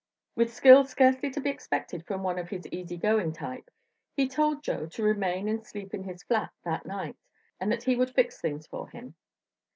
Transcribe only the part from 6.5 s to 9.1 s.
that night and that he would fix things for